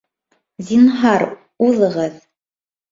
Зинһар, 0.69 1.27
уҙығыҙ 1.69 2.21